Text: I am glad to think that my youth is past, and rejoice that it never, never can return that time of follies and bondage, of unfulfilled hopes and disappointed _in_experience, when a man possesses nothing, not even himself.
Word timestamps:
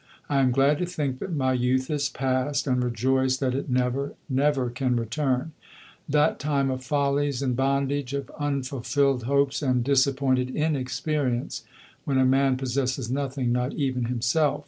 I 0.29 0.39
am 0.39 0.49
glad 0.51 0.79
to 0.79 0.87
think 0.87 1.19
that 1.19 1.31
my 1.31 1.53
youth 1.53 1.87
is 1.91 2.09
past, 2.09 2.65
and 2.65 2.83
rejoice 2.83 3.37
that 3.37 3.53
it 3.53 3.69
never, 3.69 4.15
never 4.27 4.71
can 4.71 4.95
return 4.95 5.51
that 6.09 6.39
time 6.39 6.71
of 6.71 6.83
follies 6.83 7.43
and 7.43 7.55
bondage, 7.55 8.11
of 8.15 8.31
unfulfilled 8.39 9.25
hopes 9.25 9.61
and 9.61 9.83
disappointed 9.83 10.55
_in_experience, 10.55 11.61
when 12.03 12.17
a 12.17 12.25
man 12.25 12.57
possesses 12.57 13.11
nothing, 13.11 13.51
not 13.51 13.73
even 13.73 14.05
himself. 14.05 14.59